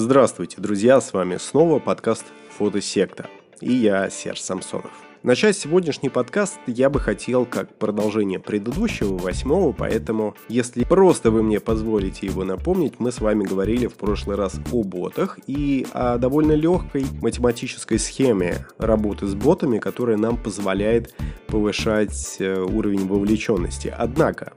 Здравствуйте, 0.00 0.60
друзья, 0.60 1.00
с 1.00 1.12
вами 1.12 1.38
снова 1.38 1.80
подкаст 1.80 2.24
«Фотосекта» 2.56 3.26
и 3.60 3.72
я, 3.72 4.08
Серж 4.10 4.40
Самсонов. 4.40 4.92
Начать 5.24 5.56
сегодняшний 5.56 6.08
подкаст 6.08 6.56
я 6.68 6.88
бы 6.88 7.00
хотел 7.00 7.44
как 7.44 7.74
продолжение 7.74 8.38
предыдущего, 8.38 9.18
восьмого, 9.18 9.72
поэтому, 9.72 10.36
если 10.48 10.84
просто 10.84 11.32
вы 11.32 11.42
мне 11.42 11.58
позволите 11.58 12.26
его 12.26 12.44
напомнить, 12.44 13.00
мы 13.00 13.10
с 13.10 13.20
вами 13.20 13.42
говорили 13.42 13.88
в 13.88 13.94
прошлый 13.94 14.36
раз 14.36 14.60
о 14.70 14.84
ботах 14.84 15.40
и 15.48 15.84
о 15.92 16.16
довольно 16.18 16.52
легкой 16.52 17.04
математической 17.20 17.98
схеме 17.98 18.68
работы 18.78 19.26
с 19.26 19.34
ботами, 19.34 19.80
которая 19.80 20.16
нам 20.16 20.40
позволяет 20.40 21.12
повышать 21.48 22.36
э, 22.38 22.62
уровень 22.62 23.08
вовлеченности. 23.08 23.92
Однако, 23.98 24.52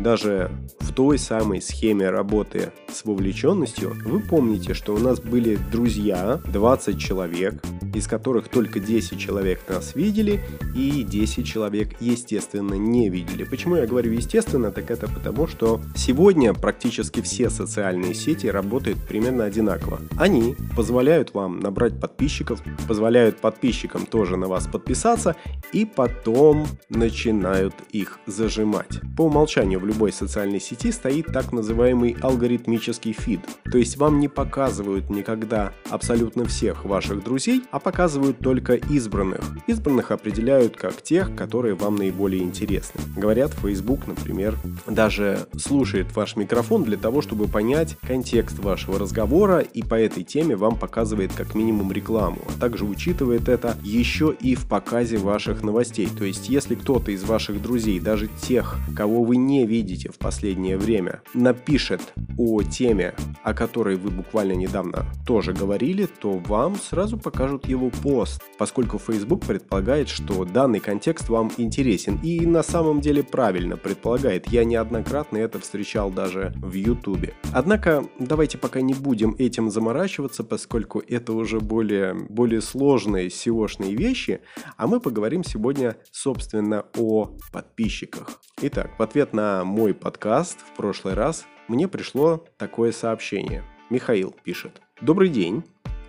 даже 0.00 0.50
в 0.80 0.92
той 0.92 1.18
самой 1.18 1.60
схеме 1.60 2.10
работы 2.10 2.72
с 2.88 3.04
вовлеченностью 3.04 3.94
вы 4.04 4.20
помните, 4.20 4.74
что 4.74 4.94
у 4.94 4.98
нас 4.98 5.20
были 5.20 5.58
друзья, 5.70 6.40
20 6.52 6.98
человек, 6.98 7.62
из 7.94 8.06
которых 8.06 8.48
только 8.48 8.80
10 8.80 9.18
человек 9.18 9.60
нас 9.68 9.94
видели 9.94 10.40
и 10.74 11.02
10 11.02 11.46
человек, 11.46 12.00
естественно, 12.00 12.74
не 12.74 13.08
видели. 13.08 13.44
Почему 13.44 13.76
я 13.76 13.86
говорю 13.86 14.12
естественно, 14.12 14.70
так 14.70 14.90
это 14.90 15.08
потому, 15.08 15.46
что 15.46 15.80
сегодня 15.94 16.52
практически 16.54 17.20
все 17.22 17.50
социальные 17.50 18.14
сети 18.14 18.46
работают 18.46 18.98
примерно 19.06 19.44
одинаково. 19.44 20.00
Они 20.16 20.56
позволяют 20.76 21.34
вам 21.34 21.60
набрать 21.60 22.00
подписчиков, 22.00 22.62
позволяют 22.88 23.38
подписчикам 23.38 24.06
тоже 24.06 24.36
на 24.36 24.48
вас 24.48 24.66
подписаться 24.66 25.36
и 25.72 25.84
потом 25.84 26.66
начинают 26.88 27.74
их 27.90 28.18
зажимать. 28.26 29.00
По 29.16 29.22
умолчанию 29.22 29.80
в 29.80 29.86
любой 29.86 30.12
социальной 30.12 30.60
сети 30.60 30.92
стоит 30.92 31.26
так 31.26 31.52
называемый 31.52 32.16
алгоритмический 32.20 33.12
фид. 33.12 33.40
То 33.70 33.78
есть 33.78 33.96
вам 33.96 34.20
не 34.20 34.28
показывают 34.28 35.10
никогда 35.10 35.72
абсолютно 35.90 36.44
всех 36.44 36.84
ваших 36.84 37.22
друзей, 37.24 37.62
а 37.70 37.78
показывают 37.84 38.38
только 38.38 38.74
избранных. 38.74 39.40
Избранных 39.68 40.10
определяют 40.10 40.76
как 40.76 41.02
тех, 41.02 41.36
которые 41.36 41.74
вам 41.74 41.96
наиболее 41.96 42.42
интересны. 42.42 43.00
Говорят, 43.16 43.52
Facebook, 43.52 44.06
например, 44.06 44.56
даже 44.86 45.46
слушает 45.56 46.16
ваш 46.16 46.34
микрофон 46.36 46.82
для 46.82 46.96
того, 46.96 47.22
чтобы 47.22 47.46
понять 47.46 47.96
контекст 48.00 48.58
вашего 48.58 48.98
разговора 48.98 49.60
и 49.60 49.82
по 49.82 49.94
этой 49.94 50.24
теме 50.24 50.56
вам 50.56 50.76
показывает 50.76 51.32
как 51.34 51.54
минимум 51.54 51.92
рекламу, 51.92 52.38
а 52.48 52.58
также 52.58 52.84
учитывает 52.84 53.48
это 53.48 53.76
еще 53.82 54.34
и 54.40 54.54
в 54.54 54.66
показе 54.68 55.18
ваших 55.18 55.62
новостей. 55.62 56.08
То 56.18 56.24
есть, 56.24 56.48
если 56.48 56.74
кто-то 56.74 57.12
из 57.12 57.22
ваших 57.22 57.60
друзей, 57.62 58.00
даже 58.00 58.28
тех, 58.42 58.76
кого 58.96 59.22
вы 59.22 59.36
не 59.36 59.66
видите 59.66 60.10
в 60.10 60.18
последнее 60.18 60.78
время, 60.78 61.20
напишет 61.34 62.00
о 62.38 62.62
теме, 62.62 63.14
о 63.42 63.52
которой 63.52 63.96
вы 63.96 64.10
буквально 64.10 64.52
недавно 64.52 65.04
тоже 65.26 65.52
говорили, 65.52 66.06
то 66.06 66.38
вам 66.38 66.76
сразу 66.76 67.18
покажут 67.18 67.66
пост, 68.02 68.42
поскольку 68.58 68.98
Facebook 68.98 69.44
предполагает, 69.46 70.08
что 70.08 70.44
данный 70.44 70.80
контекст 70.80 71.28
вам 71.28 71.50
интересен. 71.58 72.18
И 72.22 72.46
на 72.46 72.62
самом 72.62 73.00
деле 73.00 73.22
правильно 73.22 73.76
предполагает. 73.76 74.48
Я 74.48 74.64
неоднократно 74.64 75.38
это 75.38 75.58
встречал 75.58 76.10
даже 76.10 76.52
в 76.56 76.72
YouTube. 76.72 77.32
Однако, 77.52 78.04
давайте 78.18 78.58
пока 78.58 78.80
не 78.80 78.94
будем 78.94 79.34
этим 79.38 79.70
заморачиваться, 79.70 80.44
поскольку 80.44 81.02
это 81.06 81.32
уже 81.32 81.60
более, 81.60 82.14
более 82.14 82.60
сложные 82.60 83.28
SEO-шные 83.28 83.94
вещи, 83.94 84.40
а 84.76 84.86
мы 84.86 85.00
поговорим 85.00 85.44
сегодня, 85.44 85.96
собственно, 86.10 86.86
о 86.96 87.36
подписчиках. 87.52 88.40
Итак, 88.62 88.92
в 88.98 89.02
ответ 89.02 89.32
на 89.32 89.64
мой 89.64 89.94
подкаст 89.94 90.58
в 90.60 90.76
прошлый 90.76 91.14
раз 91.14 91.44
мне 91.68 91.88
пришло 91.88 92.44
такое 92.56 92.92
сообщение. 92.92 93.64
Михаил 93.90 94.34
пишет. 94.44 94.80
Добрый 95.00 95.28
день 95.28 95.64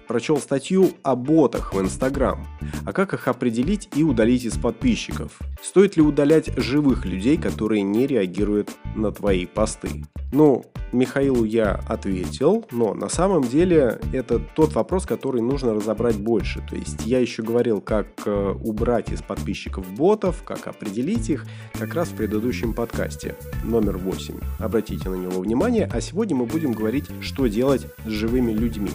прочел 0.06 0.38
статью 0.38 0.92
о 1.04 1.16
ботах 1.16 1.74
в 1.74 1.82
Инстаграм. 1.82 2.46
А 2.86 2.94
как 2.94 3.14
их 3.14 3.28
определить 3.28 3.90
и 3.96 4.04
удалить 4.04 4.46
из 4.46 4.58
подписчиков? 4.58 5.40
Стоит 5.62 5.98
ли 5.98 6.02
удалять 6.02 6.50
живых 6.58 7.06
людей, 7.06 7.38
которые 7.38 7.82
не 7.82 8.08
реагируют 8.08 8.72
на 8.96 9.12
твои 9.12 9.46
посты? 9.46 10.06
Ну, 10.32 10.66
Михаилу 10.92 11.44
я 11.44 11.82
ответил, 11.88 12.66
но 12.72 12.94
на 12.94 13.10
самом 13.10 13.44
деле 13.44 14.00
это 14.14 14.40
тот 14.40 14.74
вопрос, 14.74 15.06
который 15.06 15.42
нужно 15.42 15.74
разобрать 15.74 16.18
больше. 16.18 16.66
То 16.70 16.76
есть 16.76 17.06
я 17.06 17.20
еще 17.20 17.44
говорил, 17.44 17.82
как 17.82 18.08
э, 18.26 18.56
убрать 18.64 19.12
из 19.12 19.22
подписчиков 19.22 19.88
ботов, 19.92 20.44
как 20.44 20.68
определить 20.68 21.30
их, 21.30 21.46
как 21.74 21.94
раз 21.94 22.10
в 22.10 22.16
предыдущем 22.16 22.74
подкасте, 22.74 23.36
номер 23.64 23.98
8. 23.98 24.40
Обратите 24.60 25.10
на 25.10 25.16
него 25.16 25.42
внимание, 25.42 25.90
а 25.92 26.02
сегодня 26.02 26.36
мы 26.36 26.46
будем 26.46 26.72
говорить, 26.72 27.06
что 27.22 27.48
делать 27.48 27.88
с 28.06 28.10
живыми 28.10 28.52
людьми. 28.52 28.92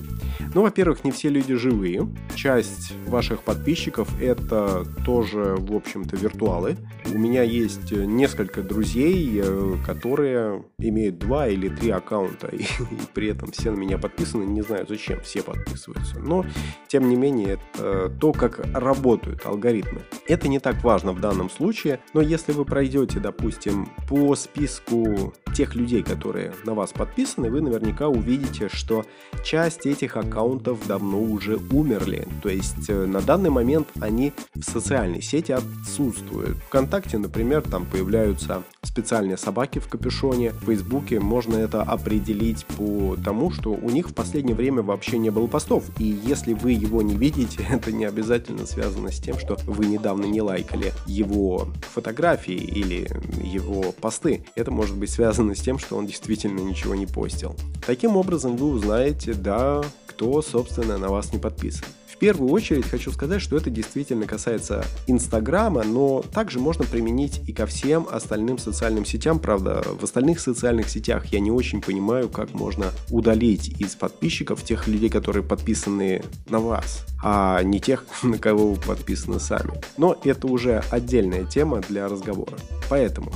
Ну, 0.54 0.62
во-первых, 0.62 0.99
не 1.04 1.10
все 1.10 1.28
люди 1.28 1.54
живые. 1.54 2.08
Часть 2.34 2.92
ваших 3.06 3.42
подписчиков 3.42 4.08
это 4.20 4.84
тоже, 5.04 5.56
в 5.58 5.74
общем-то, 5.74 6.16
виртуалы. 6.16 6.76
У 7.12 7.18
меня 7.18 7.42
есть 7.42 7.92
несколько 7.92 8.62
друзей, 8.62 9.40
э, 9.42 9.76
которые 9.84 10.64
имеют 10.78 11.18
два 11.18 11.48
или 11.48 11.68
три 11.68 11.90
аккаунта, 11.90 12.48
и, 12.48 12.62
и 12.90 12.98
при 13.14 13.28
этом 13.28 13.50
все 13.52 13.70
на 13.70 13.76
меня 13.76 13.98
подписаны, 13.98 14.44
не 14.44 14.62
знаю 14.62 14.86
зачем 14.88 15.20
все 15.22 15.42
подписываются. 15.42 16.18
Но, 16.18 16.44
тем 16.88 17.08
не 17.08 17.16
менее, 17.16 17.58
это 17.74 18.08
то, 18.08 18.32
как 18.32 18.60
работают 18.74 19.46
алгоритмы. 19.46 20.02
Это 20.28 20.48
не 20.48 20.58
так 20.58 20.82
важно 20.82 21.12
в 21.12 21.20
данном 21.20 21.50
случае, 21.50 22.00
но 22.14 22.20
если 22.20 22.52
вы 22.52 22.64
пройдете, 22.64 23.20
допустим, 23.20 23.88
по 24.08 24.34
списку 24.34 25.34
тех 25.54 25.74
людей, 25.74 26.02
которые 26.02 26.52
на 26.64 26.74
вас 26.74 26.92
подписаны, 26.92 27.50
вы 27.50 27.60
наверняка 27.60 28.08
увидите, 28.08 28.68
что 28.68 29.04
часть 29.44 29.86
этих 29.86 30.16
аккаунтов 30.16 30.86
давно 30.90 31.20
уже 31.20 31.56
умерли. 31.70 32.26
То 32.42 32.48
есть 32.48 32.90
э, 32.90 33.06
на 33.06 33.20
данный 33.20 33.50
момент 33.50 33.86
они 34.00 34.32
в 34.56 34.64
социальной 34.64 35.22
сети 35.22 35.52
отсутствуют. 35.52 36.56
Вконтакте, 36.66 37.16
например, 37.16 37.62
там 37.62 37.86
появляются 37.86 38.64
специальные 38.82 39.36
собаки 39.36 39.78
в 39.78 39.86
капюшоне. 39.86 40.50
В 40.50 40.64
Фейсбуке 40.66 41.20
можно 41.20 41.54
это 41.54 41.82
определить 41.82 42.66
по 42.66 43.16
тому, 43.24 43.52
что 43.52 43.70
у 43.70 43.88
них 43.88 44.10
в 44.10 44.14
последнее 44.14 44.56
время 44.56 44.82
вообще 44.82 45.18
не 45.18 45.30
было 45.30 45.46
постов. 45.46 45.84
И 46.00 46.18
если 46.24 46.54
вы 46.54 46.72
его 46.72 47.02
не 47.02 47.14
видите, 47.14 47.64
это 47.70 47.92
не 47.92 48.04
обязательно 48.04 48.66
связано 48.66 49.12
с 49.12 49.20
тем, 49.20 49.38
что 49.38 49.58
вы 49.66 49.86
недавно 49.86 50.24
не 50.24 50.42
лайкали 50.42 50.92
его 51.06 51.68
фотографии 51.94 52.54
или 52.54 53.08
его 53.40 53.92
посты. 53.92 54.44
Это 54.56 54.72
может 54.72 54.96
быть 54.96 55.10
связано 55.10 55.54
с 55.54 55.60
тем, 55.60 55.78
что 55.78 55.96
он 55.96 56.08
действительно 56.08 56.58
ничего 56.58 56.96
не 56.96 57.06
постил. 57.06 57.54
Таким 57.86 58.16
образом 58.16 58.56
вы 58.56 58.70
узнаете, 58.70 59.34
да, 59.34 59.82
кто, 60.20 60.42
собственно, 60.42 60.98
на 60.98 61.08
вас 61.08 61.32
не 61.32 61.38
подписан 61.38 61.86
первую 62.20 62.52
очередь 62.52 62.86
хочу 62.86 63.10
сказать, 63.10 63.40
что 63.40 63.56
это 63.56 63.70
действительно 63.70 64.26
касается 64.26 64.84
Инстаграма, 65.06 65.82
но 65.82 66.22
также 66.22 66.60
можно 66.60 66.84
применить 66.84 67.40
и 67.48 67.52
ко 67.52 67.66
всем 67.66 68.06
остальным 68.12 68.58
социальным 68.58 69.04
сетям. 69.04 69.40
Правда, 69.40 69.82
в 69.98 70.04
остальных 70.04 70.38
социальных 70.38 70.90
сетях 70.90 71.26
я 71.32 71.40
не 71.40 71.50
очень 71.50 71.80
понимаю, 71.80 72.28
как 72.28 72.52
можно 72.52 72.92
удалить 73.10 73.80
из 73.80 73.96
подписчиков 73.96 74.62
тех 74.62 74.86
людей, 74.86 75.08
которые 75.08 75.42
подписаны 75.42 76.22
на 76.48 76.60
вас, 76.60 77.06
а 77.24 77.62
не 77.62 77.80
тех, 77.80 78.04
на 78.22 78.38
кого 78.38 78.74
вы 78.74 78.80
подписаны 78.80 79.40
сами. 79.40 79.80
Но 79.96 80.16
это 80.22 80.46
уже 80.46 80.84
отдельная 80.90 81.44
тема 81.44 81.80
для 81.88 82.06
разговора. 82.06 82.58
Поэтому, 82.90 83.32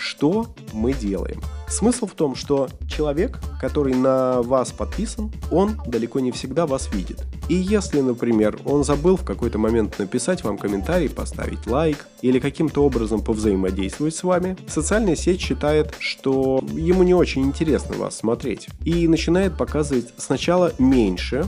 что 0.00 0.46
мы 0.72 0.92
делаем? 0.92 1.40
Смысл 1.68 2.06
в 2.06 2.12
том, 2.12 2.34
что 2.34 2.68
человек, 2.88 3.38
который 3.60 3.94
на 3.94 4.42
вас 4.42 4.72
подписан, 4.72 5.30
он 5.52 5.80
далеко 5.86 6.18
не 6.18 6.32
всегда 6.32 6.66
вас 6.66 6.92
видит. 6.92 7.22
И 7.48 7.54
если, 7.54 8.00
например, 8.00 8.58
он 8.64 8.82
забыл 8.82 9.16
в 9.16 9.24
какой-то 9.24 9.58
момент 9.58 9.98
написать 9.98 10.42
вам 10.42 10.58
комментарий, 10.58 11.08
поставить 11.08 11.66
лайк 11.66 12.06
или 12.22 12.40
каким-то 12.40 12.84
образом 12.84 13.22
повзаимодействовать 13.22 14.14
с 14.16 14.24
вами, 14.24 14.56
социальная 14.66 15.16
сеть 15.16 15.40
считает, 15.40 15.94
что 15.98 16.64
ему 16.72 17.02
не 17.02 17.14
очень 17.14 17.42
интересно 17.42 17.96
вас 17.96 18.16
смотреть 18.16 18.68
и 18.84 19.06
начинает 19.06 19.56
показывать 19.56 20.08
сначала 20.16 20.72
меньше, 20.78 21.44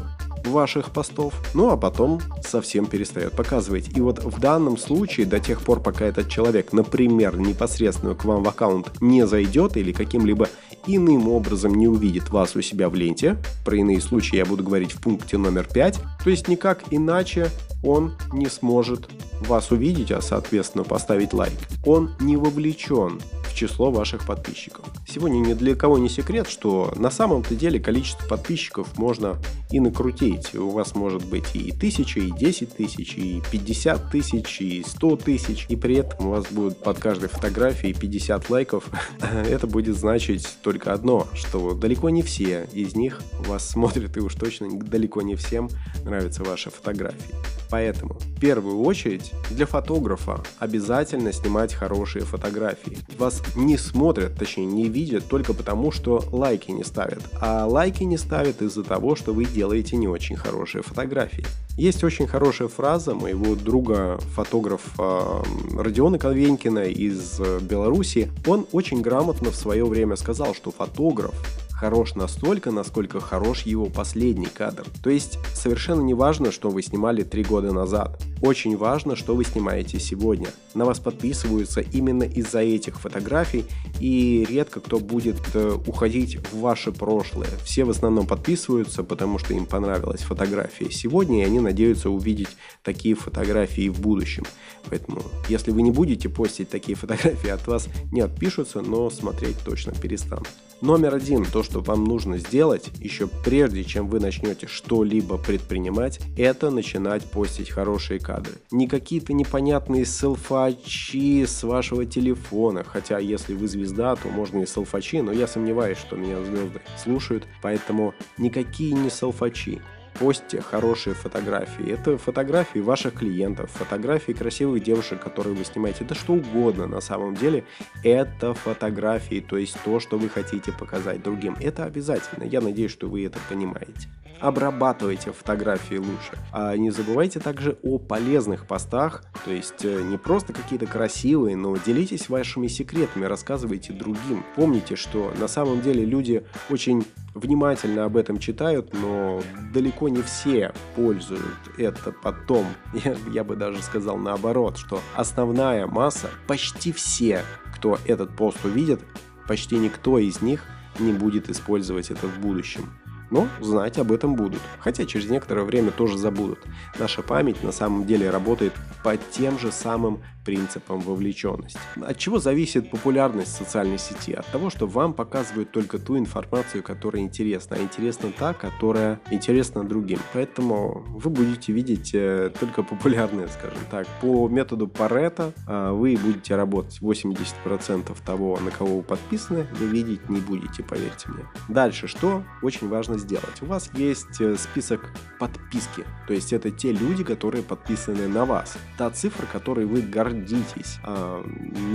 ваших 0.47 0.91
постов, 0.91 1.35
ну 1.55 1.71
а 1.71 1.77
потом 1.77 2.21
совсем 2.45 2.87
перестает 2.87 3.33
показывать. 3.33 3.97
И 3.97 4.01
вот 4.01 4.25
в 4.25 4.41
данном 4.41 4.79
случае, 4.79 5.27
до 5.27 5.41
тех 5.41 5.61
пор, 5.61 5.81
пока 5.81 6.05
этот 6.05 6.29
человек, 6.29 6.73
например, 6.73 7.39
непосредственно 7.39 8.15
к 8.15 8.25
вам 8.25 8.43
в 8.43 8.49
аккаунт 8.49 9.01
не 9.01 9.27
зайдет 9.27 9.77
или 9.77 9.93
каким-либо 9.93 10.49
иным 10.87 11.29
образом 11.29 11.75
не 11.75 11.89
увидит 11.89 12.31
вас 12.31 12.57
у 12.57 12.63
себя 12.63 12.89
в 12.89 12.95
ленте, 12.95 13.37
про 13.65 13.77
иные 13.77 14.01
случаи 14.01 14.37
я 14.37 14.45
буду 14.45 14.65
говорить 14.65 14.93
в 14.93 15.01
пункте 15.01 15.39
номер 15.39 15.67
5, 15.73 16.01
то 16.25 16.31
есть 16.31 16.49
никак 16.49 16.83
иначе 16.91 17.49
он 17.85 18.13
не 18.33 18.47
сможет 18.47 19.09
вас 19.47 19.71
увидеть, 19.71 20.13
а 20.13 20.21
соответственно 20.21 20.85
поставить 20.85 21.33
лайк. 21.33 21.53
Он 21.85 22.11
не 22.21 22.37
вовлечен 22.37 23.21
в 23.45 23.55
число 23.55 23.91
ваших 23.91 24.27
подписчиков. 24.27 24.85
Сегодня 25.15 25.41
ни 25.41 25.53
для 25.53 25.75
кого 25.75 25.99
не 25.99 26.09
секрет, 26.09 26.49
что 26.49 26.91
на 26.97 27.11
самом-то 27.11 27.55
деле 27.55 27.79
количество 27.79 28.27
подписчиков 28.27 28.97
можно 28.97 29.37
и 29.71 29.79
накрутить. 29.79 30.55
У 30.55 30.71
вас 30.71 30.95
может 30.95 31.23
быть 31.27 31.55
и 31.55 31.71
тысяча, 31.71 32.21
и 32.21 32.31
10 32.31 32.75
тысяч, 32.75 33.19
и 33.19 33.43
50 33.51 34.11
тысяч, 34.11 34.63
и 34.63 34.83
100 34.83 35.17
тысяч, 35.17 35.67
и 35.69 35.77
при 35.77 35.97
этом 35.97 36.29
у 36.29 36.31
вас 36.31 36.47
будет 36.47 36.79
под 36.79 36.99
каждой 36.99 37.29
фотографией 37.29 37.93
50 37.93 38.49
лайков. 38.49 38.89
Это 39.51 39.67
будет 39.67 39.99
значить 39.99 40.49
только 40.63 40.95
одно, 40.95 41.27
что 41.35 41.75
далеко 41.75 42.09
не 42.09 42.23
все 42.23 42.67
из 42.73 42.95
них 42.95 43.21
вас 43.47 43.69
смотрят, 43.69 44.17
и 44.17 44.21
уж 44.21 44.35
точно 44.35 44.79
далеко 44.79 45.21
не 45.21 45.35
всем 45.35 45.69
нравятся 46.07 46.43
ваши 46.43 46.71
фотографии. 46.71 47.35
Поэтому, 47.71 48.15
в 48.15 48.41
первую 48.41 48.83
очередь, 48.83 49.33
для 49.51 49.65
фотографа 49.65 50.43
обязательно 50.59 51.33
снимать 51.33 51.73
хорошие 51.73 52.25
фотографии. 52.25 52.99
Вас 53.19 53.43
не 53.57 53.79
смотрят, 53.79 54.35
точнее 54.39 54.67
не 54.67 54.89
видят 54.89 55.02
только 55.29 55.55
потому, 55.55 55.93
что 55.93 56.25
лайки 56.33 56.71
не 56.71 56.85
ставят. 56.85 57.23
А 57.41 57.67
лайки 57.67 58.03
не 58.05 58.17
ставят 58.17 58.63
из-за 58.63 58.85
того, 58.85 59.17
что 59.17 59.33
вы 59.33 59.45
делаете 59.45 59.97
не 59.97 60.09
очень 60.09 60.37
хорошие 60.37 60.83
фотографии. 60.83 61.45
Есть 61.77 62.05
очень 62.05 62.27
хорошая 62.27 62.69
фраза 62.69 63.15
моего 63.15 63.55
друга, 63.55 64.19
фотографа 64.35 65.43
Родиона 65.75 66.19
Конвенькина 66.19 66.85
из 66.85 67.41
Беларуси. 67.63 68.31
Он 68.47 68.67
очень 68.73 69.01
грамотно 69.01 69.51
в 69.51 69.57
свое 69.57 69.85
время 69.85 70.17
сказал, 70.17 70.55
что 70.55 70.71
фотограф 70.71 71.35
хорош 71.83 72.15
настолько, 72.15 72.71
насколько 72.71 73.19
хорош 73.19 73.63
его 73.63 73.87
последний 73.87 74.47
кадр. 74.47 74.85
То 75.03 75.11
есть 75.11 75.41
совершенно 75.53 76.01
не 76.03 76.15
важно, 76.15 76.53
что 76.53 76.71
вы 76.71 76.81
снимали 76.81 77.25
три 77.25 77.43
года 77.43 77.73
назад. 77.73 78.23
Очень 78.41 78.77
важно, 78.77 79.17
что 79.17 79.35
вы 79.35 79.45
снимаете 79.45 79.99
сегодня. 79.99 80.47
На 80.75 80.85
вас 80.85 81.01
подписываются 81.01 81.81
именно 81.81 82.23
из-за 82.23 82.61
этих 82.61 83.01
фотографий, 83.01 83.65
и 83.99 84.47
редко 84.49 84.79
кто 84.79 85.01
будет 85.01 85.41
э, 85.55 85.77
уходить 85.85 86.39
в 86.53 86.61
ваше 86.61 86.93
прошлое. 86.93 87.51
Все 87.65 87.83
в 87.83 87.91
основном 87.91 88.29
подписываются, 88.29 89.03
потому 89.03 89.39
что 89.39 89.53
им 89.53 89.67
понравилась 89.67 90.21
фотография 90.21 90.89
сегодня, 90.89 91.43
и 91.43 91.47
они 91.47 91.59
надеются 91.59 92.11
увидеть 92.11 92.51
такие 92.85 93.17
фотографии 93.17 93.89
в 93.89 94.01
будущем. 94.01 94.45
Поэтому, 94.89 95.23
если 95.49 95.73
вы 95.73 95.83
не 95.83 95.91
будете 95.91 96.29
постить 96.29 96.71
такие 96.71 96.95
фотографии, 96.95 97.51
от 97.51 97.67
вас 97.67 97.89
не 98.13 98.21
отпишутся, 98.21 98.83
но 98.83 99.11
смотреть 99.11 99.57
точно 99.65 99.93
перестанут. 99.93 100.49
Номер 100.83 101.15
один, 101.15 101.45
то, 101.45 101.63
что 101.63 101.72
вам 101.81 102.05
нужно 102.05 102.39
сделать 102.39 102.91
еще 102.99 103.27
прежде, 103.27 103.85
чем 103.85 104.09
вы 104.09 104.21
начнете 104.21 104.67
что-либо 104.67 105.39
предпринимать, 105.39 106.21
это 106.37 106.71
начинать 106.71 107.25
постить 107.31 107.71
хорошие 107.71 108.21
кадры. 108.21 108.55
Не 108.71 108.89
какие-то 108.89 109.33
непонятные 109.33 110.05
селфачи 110.05 111.45
с 111.45 111.63
вашего 111.63 112.07
телефона, 112.07 112.85
хотя 112.85 113.19
если 113.19 113.55
вы 113.55 113.69
звезда, 113.69 114.17
то 114.17 114.29
можно 114.29 114.61
и 114.63 114.67
селфачи, 114.67 115.21
но 115.21 115.33
я 115.33 115.47
сомневаюсь, 115.47 115.99
что 115.99 116.17
меня 116.17 116.43
звезды 116.45 116.81
слушают, 117.03 117.47
поэтому 117.63 118.15
никакие 118.39 118.93
не 118.93 119.11
селфачи 119.11 119.81
постите 120.19 120.61
хорошие 120.61 121.15
фотографии. 121.15 121.91
Это 121.91 122.19
фотографии 122.19 122.79
ваших 122.79 123.15
клиентов, 123.15 123.71
фотографии 123.71 124.33
красивых 124.33 124.83
девушек, 124.83 125.23
которые 125.23 125.55
вы 125.55 125.65
снимаете, 125.65 126.05
да 126.05 126.15
что 126.15 126.35
угодно 126.35 126.87
на 126.87 127.01
самом 127.01 127.35
деле. 127.35 127.65
Это 128.05 128.55
фотографии, 128.55 129.45
то 129.47 129.57
есть 129.57 129.77
то, 129.85 130.01
что 130.01 130.19
вы 130.19 130.29
хотите 130.29 130.73
показать 130.73 131.23
другим. 131.23 131.57
Это 131.61 131.85
обязательно. 131.85 132.45
Я 132.45 132.61
надеюсь, 132.61 132.93
что 132.93 133.09
вы 133.09 133.27
это 133.27 133.39
понимаете 133.49 134.09
обрабатывайте 134.41 135.33
фотографии 135.33 135.97
лучше. 135.97 136.39
А 136.53 136.77
не 136.77 136.91
забывайте 136.91 137.41
также 137.41 137.79
о 137.83 137.99
полезных 137.99 138.67
постах, 138.67 139.25
то 139.45 139.53
есть 139.53 139.85
э, 139.85 140.03
не 140.03 140.19
просто 140.19 140.53
какие-то 140.53 140.87
красивые, 140.87 141.57
но 141.57 141.77
делитесь 141.77 142.29
вашими 142.29 142.67
секретами, 142.67 143.25
рассказывайте 143.25 143.93
другим. 143.93 144.45
Помните, 144.57 144.97
что 144.97 145.33
на 145.39 145.49
самом 145.49 145.81
деле 145.81 146.05
люди 146.05 146.45
очень 146.71 147.05
внимательно 147.35 148.05
об 148.05 148.17
этом 148.17 148.39
читают, 148.39 148.93
но 148.93 149.41
далеко 149.73 150.09
не 150.09 150.23
все 150.23 150.73
пользуют 150.97 151.43
это 151.79 152.13
потом. 152.13 152.67
Я, 152.93 153.17
я 153.33 153.45
бы 153.45 153.57
даже 153.57 153.83
сказал 153.83 154.19
наоборот, 154.19 154.77
что 154.77 155.01
основная 155.17 155.87
масса, 155.87 156.29
почти 156.47 156.93
все, 156.93 157.43
кто 157.75 157.99
этот 158.07 158.37
пост 158.37 158.65
увидит, 158.65 159.01
почти 159.49 159.77
никто 159.77 160.19
из 160.19 160.43
них 160.43 160.65
не 160.99 161.13
будет 161.13 161.49
использовать 161.49 162.11
это 162.11 162.27
в 162.27 162.39
будущем 162.39 162.91
но 163.33 163.49
знать 163.61 163.99
об 163.99 164.13
этом 164.13 164.37
будут, 164.37 164.61
хотя 164.79 165.05
через 165.05 165.29
некоторое 165.29 165.65
время 165.65 165.91
тоже 165.91 166.19
забудут. 166.19 166.61
Наша 166.99 167.23
память 167.23 167.63
на 167.65 167.73
самом 167.73 168.07
деле 168.07 168.31
работает 168.31 168.75
по 169.03 169.17
тем 169.17 169.59
же 169.59 169.73
самым 169.73 170.21
принципам 170.45 171.01
вовлеченности. 171.01 171.79
От 172.01 172.19
чего 172.19 172.39
зависит 172.39 172.91
популярность 172.91 173.55
социальной 173.55 173.99
сети? 173.99 174.33
От 174.33 174.47
того, 174.47 174.71
что 174.71 174.87
вам 174.87 175.15
показывают 175.15 175.71
только 175.71 175.99
ту 175.99 176.19
информацию, 176.19 176.83
которая 176.83 177.23
интересна, 177.23 177.77
а 177.79 177.83
интересна 177.83 178.31
та, 178.37 178.53
которая 178.53 179.21
интересна 179.31 179.85
другим. 179.85 180.19
Поэтому 180.33 181.05
вы 181.09 181.31
будете 181.31 181.73
видеть 181.73 182.11
э, 182.15 182.51
только 182.59 182.83
популярные, 182.83 183.49
скажем 183.49 183.79
так. 183.91 184.07
По 184.21 184.49
методу 184.49 184.89
Парета 184.89 185.53
э, 185.67 185.91
вы 185.91 186.19
будете 186.21 186.57
работать 186.57 187.01
80% 187.01 188.17
того, 188.25 188.59
на 188.61 188.71
кого 188.71 188.97
вы 188.97 189.03
подписаны, 189.03 189.67
вы 189.79 189.87
видеть 189.87 190.29
не 190.29 190.41
будете, 190.41 190.83
поверьте 190.83 191.29
мне. 191.29 191.45
Дальше, 191.69 192.09
что 192.09 192.43
очень 192.63 192.89
важно 192.89 193.19
сделать? 193.23 193.63
У 193.63 193.67
вас 193.67 193.91
есть 193.95 194.41
э, 194.41 194.57
список 194.57 195.11
подписки, 195.39 196.05
то 196.27 196.35
есть 196.35 196.53
это 196.53 196.71
те 196.71 196.93
люди, 196.93 197.25
которые 197.25 197.63
подписаны 197.63 198.29
на 198.29 198.45
вас. 198.45 198.77
Та 198.99 199.11
цифра, 199.11 199.47
которой 199.47 199.87
вы 199.87 200.03
гордитесь. 200.03 200.99
А, 201.05 201.43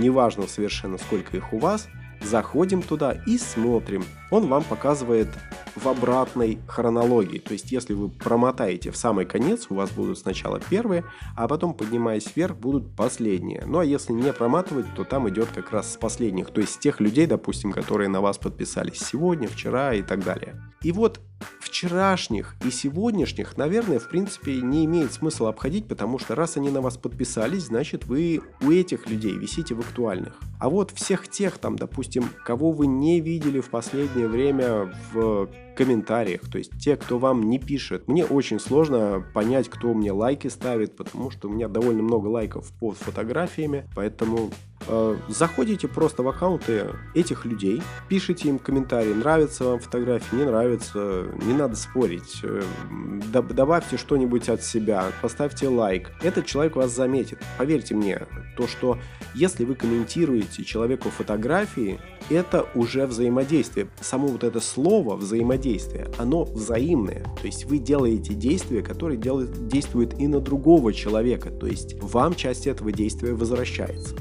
неважно 0.00 0.46
совершенно, 0.46 0.98
сколько 0.98 1.36
их 1.36 1.52
у 1.52 1.58
вас, 1.58 1.88
заходим 2.20 2.82
туда 2.82 3.12
и 3.26 3.38
смотрим. 3.38 4.04
Он 4.30 4.46
вам 4.46 4.64
показывает 4.64 5.28
в 5.74 5.88
обратной 5.88 6.58
хронологии. 6.66 7.38
То 7.38 7.52
есть, 7.52 7.72
если 7.72 7.94
вы 7.94 8.08
промотаете 8.08 8.90
в 8.90 8.96
самый 8.96 9.24
конец, 9.24 9.66
у 9.70 9.74
вас 9.74 9.90
будут 9.90 10.18
сначала 10.18 10.60
первые, 10.60 11.04
а 11.36 11.48
потом, 11.48 11.74
поднимаясь 11.74 12.30
вверх, 12.34 12.56
будут 12.56 12.94
последние. 12.94 13.64
Ну, 13.66 13.78
а 13.78 13.84
если 13.84 14.12
не 14.12 14.32
проматывать, 14.32 14.86
то 14.94 15.04
там 15.04 15.28
идет 15.28 15.48
как 15.54 15.70
раз 15.70 15.92
с 15.92 15.96
последних. 15.96 16.50
То 16.50 16.60
есть, 16.60 16.74
с 16.74 16.78
тех 16.78 17.00
людей, 17.00 17.26
допустим, 17.26 17.72
которые 17.72 18.08
на 18.08 18.20
вас 18.20 18.38
подписались 18.38 19.00
сегодня, 19.00 19.48
вчера 19.48 19.94
и 19.94 20.02
так 20.02 20.24
далее. 20.24 20.60
И 20.82 20.92
вот 20.92 21.20
вчерашних 21.60 22.54
и 22.64 22.70
сегодняшних, 22.70 23.56
наверное, 23.56 23.98
в 23.98 24.08
принципе, 24.08 24.60
не 24.60 24.84
имеет 24.84 25.12
смысла 25.12 25.48
обходить, 25.50 25.86
потому 25.86 26.18
что 26.18 26.34
раз 26.34 26.56
они 26.56 26.70
на 26.70 26.80
вас 26.80 26.96
подписались, 26.96 27.64
значит, 27.64 28.04
вы 28.06 28.42
у 28.60 28.70
этих 28.70 29.08
людей 29.08 29.36
висите 29.36 29.74
в 29.74 29.80
актуальных. 29.80 30.38
А 30.60 30.68
вот 30.68 30.90
всех 30.92 31.28
тех, 31.28 31.58
там, 31.58 31.76
допустим, 31.76 32.28
кого 32.44 32.72
вы 32.72 32.86
не 32.86 33.20
видели 33.20 33.60
в 33.60 33.70
последнее 34.18 34.28
время 34.28 34.92
в 35.12 35.48
комментариях, 35.76 36.40
то 36.50 36.58
есть 36.58 36.72
те, 36.78 36.96
кто 36.96 37.18
вам 37.18 37.48
не 37.48 37.58
пишет. 37.58 38.08
Мне 38.08 38.24
очень 38.24 38.58
сложно 38.58 39.24
понять, 39.32 39.68
кто 39.68 39.94
мне 39.94 40.10
лайки 40.10 40.48
ставит, 40.48 40.96
потому 40.96 41.30
что 41.30 41.48
у 41.48 41.52
меня 41.52 41.68
довольно 41.68 42.02
много 42.02 42.26
лайков 42.26 42.72
под 42.80 42.96
фотографиями, 42.96 43.86
поэтому 43.94 44.50
заходите 45.28 45.88
просто 45.88 46.22
в 46.22 46.28
аккаунты 46.28 46.86
этих 47.14 47.44
людей, 47.44 47.82
пишите 48.08 48.48
им 48.48 48.58
комментарии, 48.58 49.12
нравится 49.12 49.64
вам 49.64 49.80
фотография, 49.80 50.36
не 50.36 50.44
нравится, 50.44 51.26
не 51.42 51.54
надо 51.54 51.76
спорить, 51.76 52.40
э, 52.42 52.62
добавьте 53.32 53.96
что-нибудь 53.96 54.48
от 54.48 54.62
себя, 54.62 55.06
поставьте 55.22 55.68
лайк, 55.68 56.10
этот 56.22 56.46
человек 56.46 56.76
вас 56.76 56.94
заметит. 56.94 57.38
Поверьте 57.58 57.94
мне, 57.94 58.26
то, 58.56 58.66
что 58.66 58.98
если 59.34 59.64
вы 59.64 59.74
комментируете 59.74 60.64
человеку 60.64 61.10
фотографии, 61.10 62.00
это 62.30 62.66
уже 62.74 63.06
взаимодействие. 63.06 63.88
Само 64.00 64.28
вот 64.28 64.44
это 64.44 64.60
слово 64.60 65.16
взаимодействие 65.16 65.68
действие, 65.68 66.08
оно 66.18 66.44
взаимное. 66.44 67.22
То 67.40 67.46
есть 67.46 67.64
вы 67.64 67.78
делаете 67.78 68.34
действие, 68.34 68.82
которое 68.82 69.16
делает, 69.16 69.68
действует 69.68 70.18
и 70.18 70.26
на 70.26 70.40
другого 70.40 70.92
человека. 70.92 71.50
То 71.50 71.66
есть 71.66 71.94
вам 72.00 72.34
часть 72.34 72.66
этого 72.66 72.92
действия 72.92 73.34
возвращается. 73.34 74.14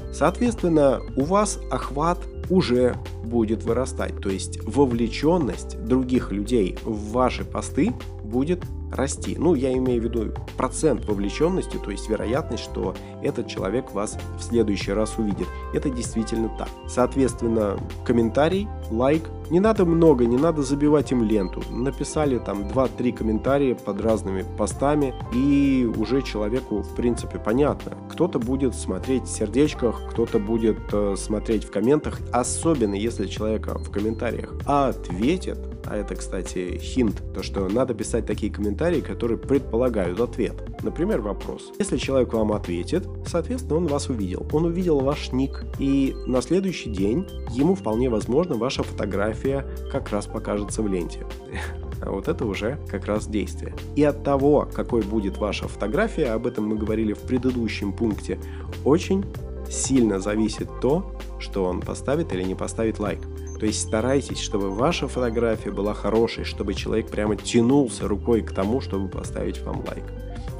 Соответственно, 0.57 1.01
у 1.15 1.23
вас 1.23 1.59
охват 1.69 2.17
уже 2.49 2.95
будет 3.23 3.63
вырастать. 3.63 4.19
То 4.21 4.29
есть 4.29 4.59
вовлеченность 4.65 5.79
других 5.85 6.31
людей 6.31 6.77
в 6.83 7.11
ваши 7.11 7.45
посты 7.45 7.93
будет 8.23 8.63
расти. 8.91 9.35
Ну, 9.37 9.53
я 9.53 9.71
имею 9.73 10.01
в 10.01 10.05
виду 10.05 10.33
процент 10.57 11.05
вовлеченности, 11.05 11.77
то 11.77 11.91
есть 11.91 12.09
вероятность, 12.09 12.63
что 12.63 12.95
этот 13.21 13.47
человек 13.47 13.93
вас 13.93 14.17
в 14.37 14.43
следующий 14.43 14.91
раз 14.91 15.17
увидит. 15.17 15.47
Это 15.73 15.89
действительно 15.89 16.49
так. 16.57 16.69
Соответственно, 16.87 17.77
комментарий, 18.05 18.67
лайк. 18.89 19.29
Не 19.49 19.59
надо 19.59 19.85
много, 19.85 20.25
не 20.25 20.37
надо 20.37 20.61
забивать 20.61 21.11
им 21.11 21.23
ленту. 21.23 21.63
Написали 21.69 22.37
там 22.37 22.63
2-3 22.63 23.13
комментария 23.13 23.75
под 23.75 24.01
разными 24.01 24.43
постами, 24.57 25.13
и 25.33 25.89
уже 25.97 26.21
человеку, 26.21 26.81
в 26.81 26.95
принципе, 26.95 27.39
понятно. 27.39 27.93
Кто-то 28.11 28.39
будет 28.39 28.75
смотреть 28.75 29.23
в 29.23 29.29
сердечках, 29.29 30.01
кто-то 30.11 30.39
будет 30.39 30.79
э, 30.91 31.15
смотреть 31.17 31.63
в 31.63 31.71
комментах, 31.71 32.19
особенно 32.33 32.95
если 32.95 33.27
человека 33.27 33.77
в 33.77 33.89
комментариях 33.89 34.53
ответит, 34.65 35.57
а 35.85 35.95
это, 35.95 36.15
кстати, 36.15 36.77
хинт, 36.81 37.23
то 37.33 37.41
что 37.41 37.67
надо 37.69 37.93
писать 37.93 38.25
такие 38.25 38.51
комментарии, 38.51 38.99
которые 38.99 39.37
предполагают 39.37 40.19
ответ. 40.19 40.53
Например, 40.83 41.21
вопрос. 41.21 41.71
Если 41.79 41.97
человек 41.97 42.33
вам 42.33 42.51
ответит, 42.51 43.07
соответственно, 43.25 43.77
он 43.77 43.87
вас 43.87 44.09
увидел. 44.09 44.45
Он 44.51 44.65
увидел 44.65 44.99
ваш 44.99 45.31
ник, 45.31 45.63
и 45.79 46.15
на 46.25 46.41
следующий 46.41 46.89
день 46.89 47.27
ему 47.51 47.75
вполне 47.75 48.09
возможно 48.09 48.55
ваша 48.55 48.83
фотография 48.83 49.65
как 49.91 50.09
раз 50.09 50.27
покажется 50.27 50.81
в 50.81 50.87
ленте. 50.87 51.25
А 51.99 52.11
вот 52.11 52.27
это 52.27 52.45
уже 52.45 52.77
как 52.87 53.07
раз 53.07 53.25
действие. 53.27 53.73
И 53.95 54.03
от 54.03 54.23
того, 54.23 54.69
какой 54.71 55.01
будет 55.01 55.39
ваша 55.39 55.67
фотография, 55.67 56.27
об 56.27 56.45
этом 56.45 56.67
мы 56.67 56.77
говорили 56.77 57.13
в 57.13 57.21
предыдущем 57.21 57.91
пункте, 57.91 58.39
очень 58.85 59.25
сильно 59.67 60.19
зависит 60.19 60.69
то, 60.79 61.11
что 61.39 61.65
он 61.65 61.81
поставит 61.81 62.33
или 62.33 62.43
не 62.43 62.53
поставит 62.53 62.99
лайк. 62.99 63.19
То 63.59 63.65
есть 63.65 63.81
старайтесь, 63.81 64.39
чтобы 64.39 64.69
ваша 64.69 65.07
фотография 65.07 65.71
была 65.71 65.93
хорошей, 65.93 66.43
чтобы 66.43 66.75
человек 66.75 67.09
прямо 67.09 67.35
тянулся 67.35 68.07
рукой 68.07 68.41
к 68.41 68.51
тому, 68.51 68.81
чтобы 68.81 69.09
поставить 69.09 69.61
вам 69.63 69.83
лайк. 69.87 70.03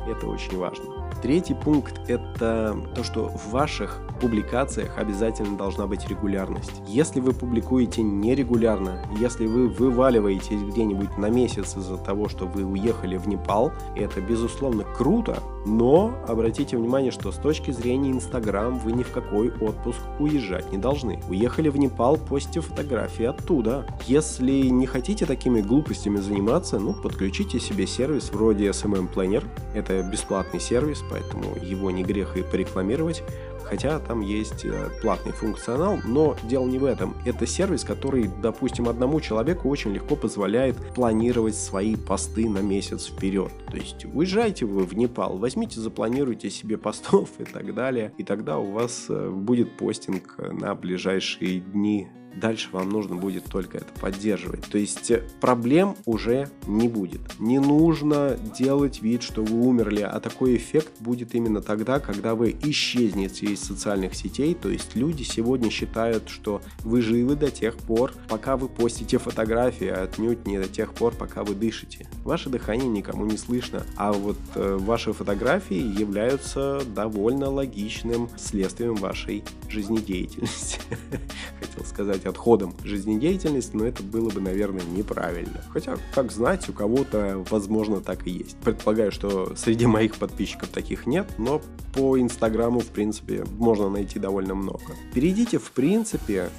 Это 0.08 0.26
очень 0.26 0.58
важно. 0.58 0.97
Третий 1.22 1.54
пункт– 1.56 2.00
это 2.08 2.78
то, 2.96 3.04
что 3.04 3.28
в 3.28 3.52
ваших 3.52 4.07
публикациях 4.18 4.98
обязательно 4.98 5.58
должна 5.58 5.88
быть 5.88 6.08
регулярность. 6.08 6.82
Если 6.88 7.20
вы 7.20 7.34
публикуете 7.34 8.02
нерегулярно, 8.02 9.02
если 9.20 9.46
вы 9.46 9.68
вываливаетесь 9.68 10.62
где-нибудь 10.62 11.18
на 11.18 11.30
месяц 11.30 11.76
из-за 11.78 11.98
того, 11.98 12.28
что 12.30 12.46
вы 12.46 12.64
уехали 12.64 13.18
в 13.18 13.28
Непал, 13.28 13.72
это 13.96 14.22
безусловно 14.22 14.84
круто, 14.84 15.40
но 15.66 16.14
обратите 16.28 16.78
внимание, 16.78 17.12
что 17.12 17.32
с 17.32 17.36
точки 17.36 17.72
зрения 17.72 18.12
Инстаграм 18.12 18.80
вы 18.80 18.94
ни 18.94 19.04
в 19.04 19.12
какой 19.12 19.52
отпуск 19.60 20.00
уезжать 20.20 20.72
не 20.72 20.78
должны. 20.78 21.20
Уехали 21.30 21.70
в 21.70 21.78
Непал, 21.78 22.18
постите 22.18 22.62
фотографии 22.62 23.26
оттуда. 23.26 23.86
Если 24.06 24.68
не 24.70 24.86
хотите 24.86 25.26
такими 25.26 25.62
глупостями 25.62 26.18
заниматься, 26.18 26.80
ну 26.80 26.94
подключите 26.94 27.60
себе 27.60 27.86
сервис 27.86 28.32
вроде 28.32 28.70
SMM 28.70 29.14
Planner. 29.14 29.44
Это 29.74 30.02
бесплатный 30.04 30.60
сервис, 30.60 31.04
поэтому 31.10 31.56
его 31.62 31.92
не 31.92 32.04
грех 32.04 32.38
и 32.38 32.44
порекламировать 32.44 33.24
хотя 33.68 34.00
там 34.08 34.22
есть 34.22 34.66
э, 34.66 34.90
платный 35.02 35.34
функционал, 35.34 36.00
но 36.06 36.36
дело 36.44 36.66
не 36.68 36.78
в 36.78 36.86
этом. 36.86 37.16
Это 37.26 37.46
сервис, 37.46 37.84
который, 37.84 38.30
допустим, 38.42 38.88
одному 38.88 39.20
человеку 39.20 39.70
очень 39.70 39.94
легко 39.94 40.16
позволяет 40.16 40.78
планировать 40.94 41.56
свои 41.56 41.96
посты 41.96 42.50
на 42.50 42.60
месяц 42.60 43.08
вперед. 43.08 43.52
То 43.70 43.78
есть 43.78 44.06
уезжайте 44.06 44.66
вы 44.66 44.84
в 44.84 44.94
Непал, 44.94 45.38
возьмите, 45.38 45.80
запланируйте 45.80 46.50
себе 46.50 46.78
постов 46.78 47.30
и 47.40 47.44
так 47.44 47.74
далее, 47.74 48.14
и 48.18 48.24
тогда 48.24 48.58
у 48.58 48.72
вас 48.72 49.06
э, 49.10 49.30
будет 49.30 49.78
постинг 49.78 50.38
на 50.38 50.74
ближайшие 50.76 51.60
дни 51.60 52.08
дальше 52.40 52.70
вам 52.72 52.90
нужно 52.90 53.16
будет 53.16 53.46
только 53.46 53.80
это 53.80 54.00
поддерживать. 54.00 54.66
То 54.70 54.78
есть 54.78 55.12
э, 55.12 55.24
проблем 55.42 55.96
уже 56.06 56.50
не 56.66 56.88
будет. 56.88 57.22
Не 57.40 57.60
нужно 57.60 58.38
делать 58.58 59.02
вид, 59.02 59.24
что 59.24 59.44
вы 59.44 59.60
умерли, 59.66 60.02
а 60.02 60.20
такой 60.20 60.56
эффект 60.58 60.92
будет 61.00 61.36
именно 61.36 61.62
тогда, 61.62 62.00
когда 62.00 62.36
вы 62.36 62.56
исчезнете 62.64 63.48
из 63.48 63.62
социальных 63.62 64.16
сетей. 64.16 64.56
То 64.56 64.70
есть 64.70 64.96
люди 64.96 65.24
сегодня 65.24 65.70
считают, 65.70 66.30
что 66.30 66.62
вы 66.84 67.02
живы 67.02 67.36
до 67.36 67.52
тех 67.52 67.78
пор, 67.78 68.14
пока 68.28 68.58
вы 68.58 68.70
постите 68.70 69.18
фотографии, 69.18 69.88
а 69.88 70.04
отнюдь 70.04 70.46
не 70.46 70.60
до 70.60 70.68
тех 70.68 70.94
пор, 70.94 71.16
пока 71.16 71.44
вы 71.44 71.56
дышите. 71.56 72.08
Ваше 72.24 72.50
дыхание 72.50 72.88
никому 72.88 73.26
не 73.26 73.38
слышно, 73.38 73.84
а 73.96 74.14
вот 74.14 74.38
э, 74.56 74.78
ваши 74.80 75.14
фотографии 75.14 75.76
являются 76.00 76.82
довольно 76.96 77.50
логичным 77.50 78.30
следствием 78.38 78.96
вашей 78.96 79.44
жизнедеятельности. 79.70 80.80
Хотел 81.60 81.86
сказать 81.86 82.27
отходом 82.28 82.76
жизнедеятельности, 82.84 83.76
но 83.76 83.86
это 83.86 84.04
было 84.04 84.30
бы, 84.30 84.42
наверное, 84.42 84.84
неправильно. 84.84 85.64
Хотя, 85.70 85.98
как 86.14 86.32
знать, 86.32 86.68
у 86.70 86.74
кого-то, 86.74 87.44
возможно, 87.50 88.02
так 88.02 88.28
и 88.28 88.32
есть. 88.32 88.58
Предполагаю, 88.58 89.12
что 89.12 89.56
среди 89.56 89.86
моих 89.86 90.16
подписчиков 90.16 90.70
таких 90.70 91.08
нет, 91.08 91.28
но 91.38 91.62
по 91.94 92.20
Инстаграму, 92.20 92.80
в 92.80 92.88
принципе, 92.88 93.46
можно 93.58 93.90
найти 93.90 94.20
довольно 94.20 94.56
много. 94.56 94.96
Перейдите, 95.14 95.58
в 95.58 95.72
принципе, 95.72 96.50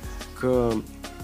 к 0.41 0.73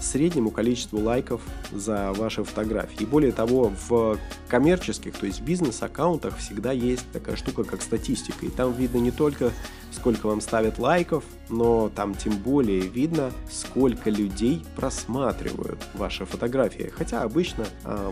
среднему 0.01 0.51
количеству 0.51 0.99
лайков 0.99 1.41
за 1.71 2.13
ваши 2.13 2.43
фотографии. 2.43 3.03
И 3.03 3.05
более 3.05 3.31
того, 3.31 3.71
в 3.87 4.17
коммерческих, 4.47 5.15
то 5.15 5.25
есть 5.25 5.41
бизнес-аккаунтах 5.41 6.37
всегда 6.37 6.71
есть 6.71 7.05
такая 7.11 7.35
штука, 7.35 7.63
как 7.63 7.81
статистика. 7.81 8.45
И 8.45 8.49
там 8.49 8.73
видно 8.73 8.97
не 8.97 9.11
только 9.11 9.51
сколько 9.91 10.27
вам 10.27 10.41
ставят 10.41 10.77
лайков, 10.77 11.23
но 11.49 11.89
там 11.89 12.15
тем 12.15 12.33
более 12.33 12.81
видно, 12.81 13.31
сколько 13.49 14.09
людей 14.09 14.61
просматривают 14.75 15.79
ваши 15.93 16.25
фотографии. 16.25 16.91
Хотя 16.95 17.23
обычно 17.23 17.65
э, 17.83 18.11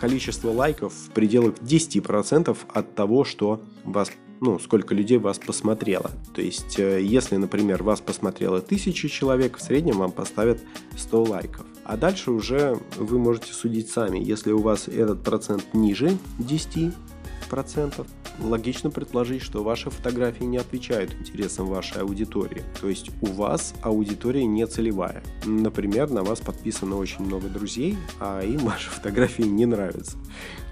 количество 0.00 0.50
лайков 0.50 0.92
в 0.92 1.10
пределах 1.10 1.54
10% 1.54 2.56
от 2.68 2.94
того, 2.94 3.24
что 3.24 3.62
вас 3.84 4.10
ну, 4.40 4.58
сколько 4.58 4.94
людей 4.94 5.18
вас 5.18 5.38
посмотрело. 5.38 6.10
То 6.34 6.42
есть, 6.42 6.78
э, 6.78 7.02
если, 7.02 7.36
например, 7.36 7.82
вас 7.82 8.00
посмотрело 8.00 8.60
1000 8.60 9.08
человек, 9.08 9.56
в 9.56 9.62
среднем 9.62 9.98
вам 9.98 10.12
поставят 10.12 10.60
100 10.96 11.22
лайков. 11.22 11.66
А 11.84 11.96
дальше 11.96 12.30
уже 12.30 12.78
вы 12.96 13.18
можете 13.18 13.52
судить 13.52 13.88
сами. 13.88 14.18
Если 14.18 14.52
у 14.52 14.58
вас 14.58 14.88
этот 14.88 15.22
процент 15.22 15.74
ниже 15.74 16.16
10%, 16.38 18.06
логично 18.38 18.90
предположить, 18.90 19.42
что 19.42 19.62
ваши 19.62 19.90
фотографии 19.90 20.44
не 20.44 20.58
отвечают 20.58 21.14
интересам 21.14 21.66
вашей 21.66 22.02
аудитории. 22.02 22.62
То 22.80 22.88
есть 22.88 23.10
у 23.20 23.26
вас 23.26 23.74
аудитория 23.82 24.44
не 24.46 24.66
целевая. 24.66 25.22
Например, 25.44 26.10
на 26.10 26.22
вас 26.22 26.40
подписано 26.40 26.96
очень 26.96 27.24
много 27.24 27.48
друзей, 27.48 27.96
а 28.20 28.42
им 28.42 28.58
ваши 28.58 28.90
фотографии 28.90 29.42
не 29.42 29.66
нравятся. 29.66 30.16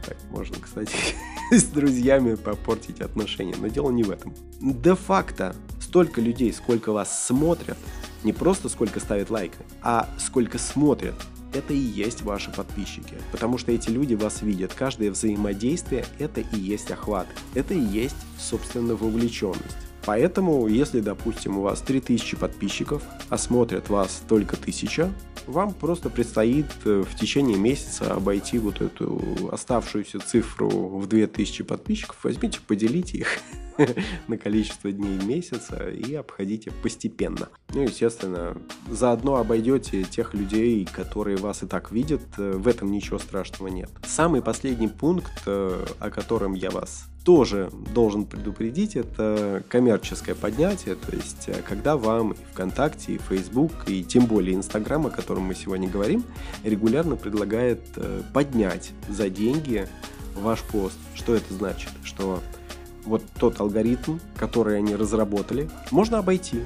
Так, 0.07 0.17
можно, 0.31 0.57
кстати, 0.61 0.95
с 1.51 1.65
друзьями 1.65 2.35
попортить 2.35 3.01
отношения, 3.01 3.55
но 3.59 3.69
дело 3.69 3.91
не 3.91 4.03
в 4.03 4.11
этом. 4.11 4.35
Де-факто 4.61 5.55
столько 5.81 6.21
людей, 6.21 6.53
сколько 6.53 6.93
вас 6.93 7.27
смотрят, 7.27 7.79
не 8.25 8.33
просто 8.33 8.69
сколько 8.69 9.01
ставят 9.01 9.31
лайка, 9.31 9.59
а 9.83 10.09
сколько 10.19 10.59
смотрят, 10.59 11.15
это 11.55 11.73
и 11.73 11.79
есть 11.79 12.23
ваши 12.23 12.51
подписчики. 12.51 13.17
Потому 13.33 13.59
что 13.59 13.73
эти 13.73 13.91
люди 13.91 14.15
вас 14.15 14.43
видят. 14.43 14.75
Каждое 14.75 15.11
взаимодействие– 15.11 16.05
это 16.19 16.41
и 16.41 16.59
есть 16.59 16.91
охват. 16.91 17.27
Это 17.55 17.75
и 17.75 17.81
есть, 17.81 18.17
собственно, 18.39 18.95
вовлеченность. 18.95 19.77
Поэтому, 20.07 20.67
если, 20.67 21.01
допустим, 21.01 21.59
у 21.59 21.63
вас 21.63 21.81
3000 21.81 22.37
подписчиков, 22.37 23.03
а 23.31 23.39
смотрят 23.39 23.89
вас 23.89 24.23
только 24.29 24.57
1000, 24.57 25.11
вам 25.47 25.75
просто 25.75 26.11
предстоит 26.11 26.67
э, 26.85 27.03
в 27.03 27.15
течение 27.17 27.57
месяца 27.57 28.15
обойти 28.15 28.59
вот 28.59 28.81
эту 28.81 29.51
оставшуюся 29.53 30.19
цифру 30.21 30.69
в 30.69 31.07
2000 31.07 31.65
подписчиков. 31.65 32.17
Возьмите, 32.23 32.61
поделите 32.67 33.19
их 33.19 33.39
на 34.29 34.37
количество 34.37 34.91
дней 34.91 35.19
месяца 35.25 35.89
и 35.89 36.15
обходите 36.15 36.71
постепенно. 36.71 37.49
Ну, 37.73 37.83
естественно, 37.83 38.57
заодно 38.91 39.37
обойдете 39.37 40.05
тех 40.05 40.35
людей, 40.35 40.87
которые 40.91 41.37
вас 41.37 41.63
и 41.63 41.67
так 41.67 41.93
видят. 41.93 42.23
Э, 42.39 42.53
в 42.53 42.69
этом 42.69 42.91
ничего 42.91 43.19
страшного 43.19 43.69
нет. 43.69 43.91
Самый 44.07 44.43
последний 44.43 44.89
пункт, 44.89 45.43
э, 45.47 45.87
о 45.99 46.11
котором 46.11 46.55
я 46.55 46.71
вас 46.71 47.07
тоже 47.25 47.71
должен 47.93 48.27
предупредить, 48.27 48.97
это 48.97 49.65
коммерческое 49.69 50.35
поднятие, 50.35 50.95
то 50.95 51.17
есть 51.17 51.49
э, 51.49 51.55
когда 51.67 51.97
вам 51.97 52.33
и 52.33 52.37
ВКонтакте, 52.53 53.15
и 53.15 53.19
Facebook, 53.19 53.73
и 53.89 54.05
тем 54.05 54.27
более 54.27 54.55
Инстаграм, 54.55 55.07
о 55.07 55.11
котором 55.11 55.45
мы 55.45 55.55
сегодня 55.55 55.89
говорим, 55.89 56.23
регулярно 56.63 57.17
предлагает 57.17 57.81
поднять 58.33 58.93
за 59.09 59.31
деньги 59.31 59.89
ваш 60.37 60.61
пост. 60.63 60.97
Что 61.15 61.35
это 61.35 61.53
значит? 61.55 61.91
Что 62.03 62.41
вот 63.05 63.23
тот 63.39 63.61
алгоритм, 63.61 64.19
который 64.37 64.79
они 64.79 64.97
разработали, 64.97 65.69
можно 65.91 66.19
обойти. 66.19 66.63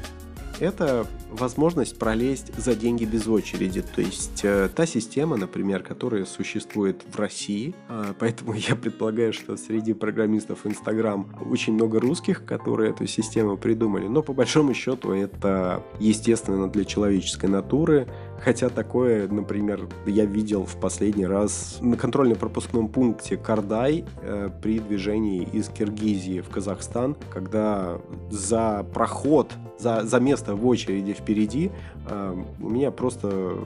Это 0.61 1.07
возможность 1.31 1.99
пролезть 1.99 2.53
за 2.57 2.75
деньги 2.75 3.05
без 3.05 3.29
очереди. 3.29 3.83
То 3.83 4.01
есть 4.01 4.41
э, 4.43 4.69
та 4.75 4.87
система, 4.87 5.37
например, 5.37 5.83
которая 5.83 6.25
существует 6.25 7.03
в 7.13 7.19
России, 7.19 7.75
э, 7.89 8.15
поэтому 8.19 8.55
я 8.55 8.75
предполагаю, 8.75 9.33
что 9.33 9.57
среди 9.57 9.93
программистов 9.93 10.67
Инстаграм 10.67 11.29
очень 11.49 11.75
много 11.75 12.01
русских, 12.01 12.45
которые 12.45 12.91
эту 12.91 13.07
систему 13.07 13.57
придумали. 13.57 14.09
Но 14.09 14.23
по 14.23 14.33
большому 14.33 14.75
счету 14.75 15.13
это 15.13 15.83
естественно 16.01 16.69
для 16.69 16.85
человеческой 16.85 17.51
натуры. 17.51 18.09
Хотя 18.41 18.69
такое, 18.69 19.29
например, 19.29 19.89
я 20.07 20.25
видел 20.25 20.65
в 20.65 20.77
последний 20.77 21.27
раз 21.27 21.79
на 21.81 21.97
контрольно-пропускном 21.97 22.89
пункте 22.89 23.37
Кардай 23.37 24.05
э, 24.23 24.51
при 24.63 24.79
движении 24.79 25.43
из 25.53 25.69
Киргизии 25.69 26.41
в 26.41 26.49
Казахстан, 26.49 27.17
когда 27.31 27.99
за 28.31 28.87
проход, 28.95 29.53
за, 29.79 30.05
за 30.05 30.21
место 30.21 30.55
в 30.55 30.67
очереди 30.67 31.13
впереди 31.13 31.71
э, 32.09 32.37
у 32.61 32.69
меня 32.69 32.91
просто 32.91 33.59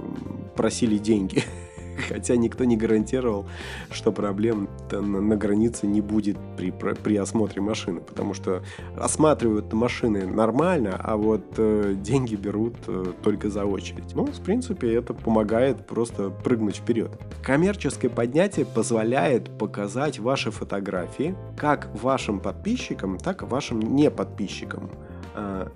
просили 0.57 0.99
деньги. 0.99 1.43
Хотя 2.09 2.37
никто 2.37 2.65
не 2.65 2.77
гарантировал, 2.77 3.47
что 3.91 4.13
проблем 4.13 4.69
на, 4.91 5.37
границе 5.37 5.87
не 5.87 6.01
будет 6.01 6.37
при, 6.57 6.71
при 6.71 7.17
осмотре 7.17 7.63
машины, 7.63 8.01
потому 8.01 8.35
что 8.35 8.63
осматривают 8.97 9.73
машины 9.73 10.27
нормально, 10.27 11.01
а 11.03 11.17
вот 11.17 11.45
э, 11.57 11.95
деньги 11.97 12.37
берут 12.37 12.75
э, 12.87 13.13
только 13.23 13.51
за 13.51 13.65
очередь. 13.65 14.15
Ну, 14.15 14.27
в 14.27 14.41
принципе, 14.41 14.95
это 14.95 15.15
помогает 15.15 15.87
просто 15.87 16.31
прыгнуть 16.31 16.77
вперед. 16.77 17.11
Коммерческое 17.43 18.11
поднятие 18.11 18.67
позволяет 18.67 19.59
показать 19.59 20.19
ваши 20.19 20.51
фотографии 20.51 21.35
как 21.57 21.91
вашим 21.95 22.41
подписчикам, 22.41 23.19
так 23.19 23.43
и 23.43 23.47
вашим 23.47 23.81
неподписчикам. 23.95 24.91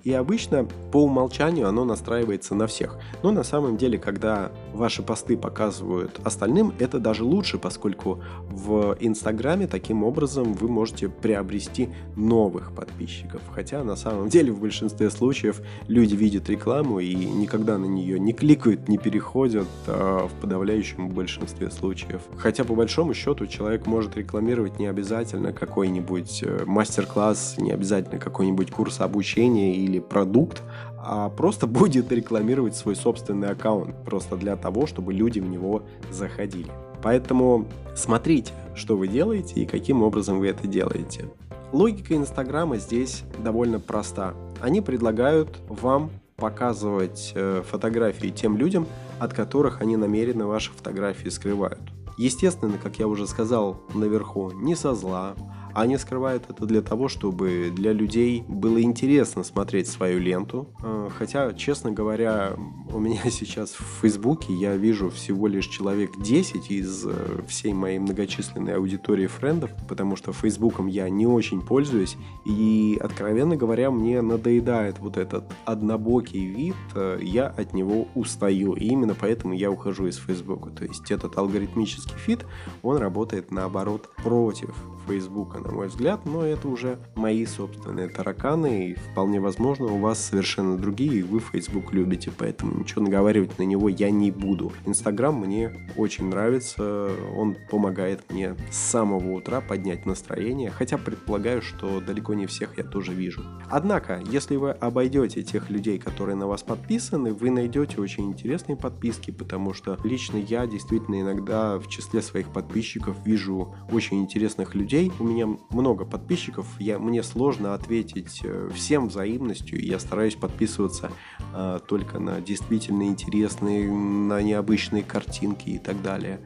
И 0.03 0.13
обычно 0.13 0.67
по 0.91 1.03
умолчанию 1.03 1.67
оно 1.67 1.85
настраивается 1.85 2.55
на 2.55 2.67
всех. 2.67 2.97
Но 3.23 3.31
на 3.31 3.43
самом 3.43 3.77
деле, 3.77 3.97
когда 3.97 4.51
ваши 4.73 5.01
посты 5.01 5.37
показывают 5.37 6.19
остальным, 6.23 6.73
это 6.79 6.99
даже 6.99 7.23
лучше, 7.23 7.57
поскольку 7.57 8.21
в 8.49 8.97
Инстаграме 8.99 9.67
таким 9.67 10.03
образом 10.03 10.53
вы 10.53 10.67
можете 10.67 11.09
приобрести 11.09 11.89
новых 12.15 12.73
подписчиков. 12.73 13.41
Хотя 13.53 13.83
на 13.83 13.95
самом 13.95 14.29
деле 14.29 14.51
в 14.51 14.59
большинстве 14.59 15.09
случаев 15.09 15.61
люди 15.87 16.15
видят 16.15 16.49
рекламу 16.49 16.99
и 16.99 17.15
никогда 17.15 17.77
на 17.77 17.85
нее 17.85 18.19
не 18.19 18.33
кликают, 18.33 18.87
не 18.87 18.97
переходят 18.97 19.67
а 19.87 20.27
в 20.27 20.33
подавляющем 20.41 21.09
большинстве 21.09 21.71
случаев. 21.71 22.21
Хотя 22.37 22.63
по 22.63 22.75
большому 22.75 23.13
счету 23.13 23.47
человек 23.47 23.87
может 23.87 24.15
рекламировать 24.17 24.79
не 24.79 24.87
обязательно 24.87 25.53
какой-нибудь 25.53 26.43
э, 26.43 26.63
мастер-класс, 26.65 27.55
не 27.57 27.71
обязательно 27.71 28.19
какой-нибудь 28.19 28.71
курс 28.71 29.01
обучения 29.01 29.46
или 29.55 29.99
продукт, 29.99 30.63
а 30.97 31.29
просто 31.29 31.67
будет 31.67 32.11
рекламировать 32.11 32.75
свой 32.75 32.95
собственный 32.95 33.49
аккаунт, 33.49 33.95
просто 34.03 34.35
для 34.35 34.55
того, 34.55 34.87
чтобы 34.87 35.13
люди 35.13 35.39
в 35.39 35.47
него 35.47 35.83
заходили. 36.11 36.71
Поэтому 37.01 37.67
смотрите, 37.95 38.53
что 38.75 38.97
вы 38.97 39.07
делаете 39.07 39.61
и 39.61 39.65
каким 39.65 40.03
образом 40.03 40.39
вы 40.39 40.47
это 40.47 40.67
делаете. 40.67 41.25
Логика 41.71 42.15
Инстаграма 42.15 42.77
здесь 42.77 43.23
довольно 43.43 43.79
проста. 43.79 44.33
Они 44.61 44.81
предлагают 44.81 45.59
вам 45.67 46.11
показывать 46.37 47.33
э, 47.35 47.61
фотографии 47.69 48.29
тем 48.29 48.57
людям, 48.57 48.87
от 49.19 49.33
которых 49.33 49.81
они 49.81 49.97
намеренно 49.97 50.47
ваши 50.47 50.71
фотографии 50.71 51.29
скрывают. 51.29 51.81
Естественно, 52.17 52.77
как 52.81 52.99
я 52.99 53.07
уже 53.07 53.27
сказал 53.27 53.81
наверху, 53.93 54.51
не 54.51 54.75
со 54.75 54.95
зла, 54.95 55.35
они 55.77 55.99
скрывают 55.99 56.49
это 56.49 56.65
для 56.65 56.81
того, 56.81 57.07
чтобы 57.07 57.71
для 57.71 57.93
людей 57.93 58.43
было 58.47 58.81
интересно 58.81 59.43
смотреть 59.43 59.87
свою 59.87 60.19
ленту. 60.19 60.67
А, 60.81 61.09
хотя, 61.15 61.53
честно 61.53 61.91
говоря, 61.91 62.55
у 62.91 62.97
меня 62.97 63.21
сейчас 63.29 63.73
в 63.73 64.01
Фейсбуке 64.01 64.53
я 64.53 64.75
вижу 64.75 65.11
всего 65.11 65.45
лишь 65.45 65.67
человек 65.67 66.19
10 66.19 66.71
из 66.71 67.05
э, 67.05 67.41
всей 67.47 67.73
моей 67.73 67.99
многочисленной 67.99 68.75
аудитории 68.75 69.27
френдов, 69.27 69.69
потому 69.87 70.15
что 70.15 70.33
Фейсбуком 70.33 70.87
я 70.87 71.09
не 71.09 71.27
очень 71.27 71.61
пользуюсь. 71.61 72.17
И, 72.43 72.99
откровенно 72.99 73.55
говоря, 73.55 73.91
мне 73.91 74.23
надоедает 74.23 74.97
вот 74.97 75.15
этот 75.15 75.45
однобокий 75.65 76.43
вид, 76.43 76.75
э, 76.95 77.19
я 77.21 77.45
от 77.45 77.73
него 77.73 78.07
устаю. 78.15 78.73
И 78.73 78.85
именно 78.85 79.13
поэтому 79.13 79.53
я 79.53 79.69
ухожу 79.69 80.07
из 80.07 80.17
Фейсбука. 80.17 80.71
То 80.71 80.85
есть 80.85 81.11
этот 81.11 81.37
алгоритмический 81.37 82.17
feed, 82.17 82.45
он 82.81 82.97
работает 82.97 83.51
наоборот 83.51 84.09
против 84.23 84.73
Фейсбука, 85.07 85.59
на 85.59 85.71
мой 85.71 85.87
взгляд, 85.87 86.25
но 86.25 86.45
это 86.45 86.67
уже 86.67 86.99
мои 87.15 87.45
собственные 87.45 88.09
тараканы, 88.09 88.89
и 88.89 88.95
вполне 88.95 89.39
возможно 89.39 89.85
у 89.85 89.99
вас 89.99 90.23
совершенно 90.23 90.77
другие, 90.77 91.19
и 91.19 91.23
вы 91.23 91.39
Facebook 91.39 91.93
любите, 91.93 92.31
поэтому 92.37 92.79
ничего 92.79 93.01
наговаривать 93.03 93.57
на 93.57 93.63
него 93.63 93.89
я 93.89 94.11
не 94.11 94.31
буду. 94.31 94.71
Инстаграм 94.85 95.35
мне 95.35 95.71
очень 95.95 96.25
нравится, 96.25 97.11
он 97.35 97.55
помогает 97.69 98.31
мне 98.31 98.55
с 98.71 98.77
самого 98.77 99.33
утра 99.33 99.61
поднять 99.61 100.05
настроение, 100.05 100.69
хотя 100.71 100.97
предполагаю, 100.97 101.61
что 101.61 102.01
далеко 102.01 102.33
не 102.33 102.45
всех 102.45 102.77
я 102.77 102.83
тоже 102.83 103.13
вижу. 103.13 103.43
Однако, 103.69 104.21
если 104.29 104.55
вы 104.55 104.71
обойдете 104.71 105.43
тех 105.43 105.69
людей, 105.69 105.99
которые 105.99 106.35
на 106.35 106.47
вас 106.47 106.63
подписаны, 106.63 107.33
вы 107.33 107.49
найдете 107.51 108.01
очень 108.01 108.25
интересные 108.25 108.75
подписки, 108.75 109.31
потому 109.31 109.73
что 109.73 109.97
лично 110.03 110.37
я 110.37 110.67
действительно 110.67 111.21
иногда 111.21 111.77
в 111.77 111.87
числе 111.87 112.21
своих 112.21 112.51
подписчиков 112.51 113.15
вижу 113.25 113.75
очень 113.91 114.21
интересных 114.21 114.75
людей, 114.75 114.96
людей, 114.97 115.11
у 115.19 115.23
меня 115.23 115.47
много 115.69 116.05
подписчиков, 116.05 116.65
я, 116.79 116.99
мне 116.99 117.23
сложно 117.23 117.73
ответить 117.73 118.41
э, 118.43 118.69
всем 118.73 119.07
взаимностью, 119.07 119.83
я 119.83 119.99
стараюсь 119.99 120.35
подписываться 120.35 121.11
а, 121.53 121.79
только 121.79 122.19
на 122.19 122.41
действительно 122.41 123.03
интересные, 123.03 123.91
на 123.91 124.41
необычные 124.41 125.03
картинки 125.03 125.69
и 125.69 125.77
так 125.77 126.01
далее. 126.01 126.39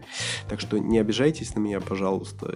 Так 0.50 0.60
что 0.60 0.77
не 0.77 1.00
обижайтесь 1.00 1.55
на 1.55 1.60
меня, 1.60 1.79
пожалуйста. 1.79 2.53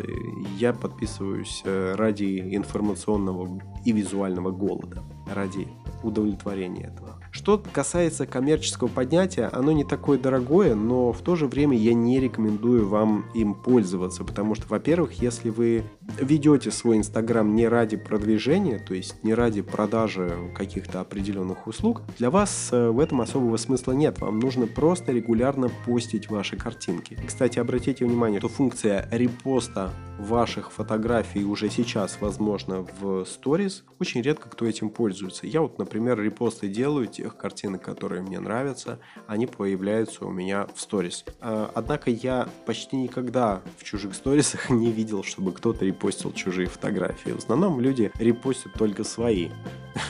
Я 0.57 0.73
подписываюсь 0.73 1.61
э, 1.65 1.95
ради 1.95 2.55
информационного 2.55 3.61
и 3.85 3.91
визуального 3.91 4.51
голода, 4.51 5.03
ради 5.33 5.67
удовлетворения 6.03 6.93
этого. 6.93 7.14
Что 7.35 7.61
касается 7.73 8.25
коммерческого 8.25 8.87
поднятия, 8.87 9.49
оно 9.51 9.73
не 9.73 9.83
такое 9.83 10.17
дорогое, 10.17 10.73
но 10.73 11.11
в 11.11 11.19
то 11.19 11.35
же 11.35 11.47
время 11.47 11.77
я 11.77 11.93
не 11.93 12.21
рекомендую 12.21 12.87
вам 12.87 13.25
им 13.33 13.55
пользоваться, 13.55 14.23
потому 14.23 14.55
что, 14.55 14.67
во-первых, 14.69 15.21
если 15.21 15.49
вы 15.49 15.83
ведете 16.19 16.71
свой 16.71 16.97
Инстаграм 16.97 17.55
не 17.55 17.67
ради 17.67 17.97
продвижения, 17.97 18.79
то 18.79 18.93
есть 18.93 19.23
не 19.23 19.33
ради 19.33 19.61
продажи 19.61 20.31
каких-то 20.55 21.01
определенных 21.01 21.67
услуг, 21.67 22.01
для 22.17 22.29
вас 22.29 22.69
э, 22.71 22.89
в 22.89 22.99
этом 22.99 23.21
особого 23.21 23.57
смысла 23.57 23.91
нет. 23.91 24.19
Вам 24.19 24.39
нужно 24.39 24.67
просто 24.67 25.11
регулярно 25.11 25.69
постить 25.85 26.29
ваши 26.29 26.57
картинки. 26.57 27.17
Кстати, 27.25 27.59
обратите 27.59 28.05
внимание, 28.05 28.39
что 28.39 28.49
функция 28.49 29.07
репоста 29.11 29.91
ваших 30.17 30.71
фотографий 30.71 31.43
уже 31.43 31.69
сейчас 31.69 32.17
возможно 32.21 32.85
в 32.99 33.25
сторис. 33.25 33.83
Очень 33.99 34.21
редко 34.21 34.49
кто 34.49 34.65
этим 34.65 34.89
пользуется. 34.89 35.47
Я 35.47 35.61
вот, 35.61 35.77
например, 35.77 36.19
репосты 36.19 36.67
делаю 36.67 37.07
тех 37.07 37.35
картинок, 37.37 37.81
которые 37.81 38.21
мне 38.21 38.39
нравятся. 38.39 38.99
Они 39.27 39.45
появляются 39.47 40.25
у 40.25 40.31
меня 40.31 40.67
в 40.73 40.79
сторис. 40.79 41.25
А, 41.41 41.69
однако 41.73 42.09
я 42.09 42.47
почти 42.65 42.95
никогда 42.95 43.61
в 43.77 43.83
чужих 43.83 44.15
сторисах 44.15 44.69
не 44.69 44.91
видел, 44.91 45.23
чтобы 45.23 45.51
кто-то 45.51 45.89
репостил 45.95 46.33
чужие 46.33 46.67
фотографии. 46.67 47.31
В 47.31 47.37
основном 47.37 47.79
люди 47.79 48.11
репостят 48.19 48.73
только 48.73 49.03
свои. 49.03 49.49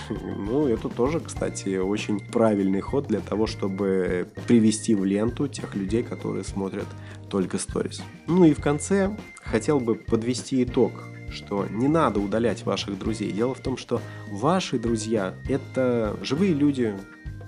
Ну, 0.09 0.67
это 0.67 0.89
тоже, 0.89 1.19
кстати, 1.19 1.77
очень 1.77 2.19
правильный 2.19 2.81
ход 2.81 3.07
для 3.07 3.19
того, 3.19 3.45
чтобы 3.47 4.27
привести 4.47 4.95
в 4.95 5.05
ленту 5.05 5.47
тех 5.47 5.75
людей, 5.75 6.03
которые 6.03 6.43
смотрят 6.43 6.87
только 7.29 7.57
сторис. 7.57 8.01
Ну 8.27 8.45
и 8.45 8.53
в 8.53 8.61
конце 8.61 9.15
хотел 9.43 9.79
бы 9.79 9.95
подвести 9.95 10.63
итог 10.63 10.91
что 11.31 11.65
не 11.69 11.87
надо 11.87 12.19
удалять 12.19 12.65
ваших 12.65 12.97
друзей. 12.97 13.31
Дело 13.31 13.53
в 13.55 13.59
том, 13.59 13.77
что 13.77 13.99
ваши 14.29 14.79
друзья– 14.79 15.33
это 15.49 16.15
живые 16.21 16.53
люди, 16.53 16.93